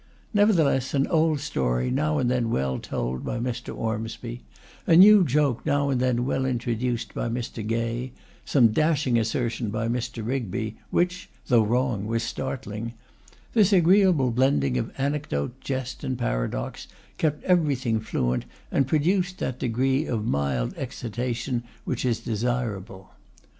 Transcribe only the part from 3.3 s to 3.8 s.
Mr.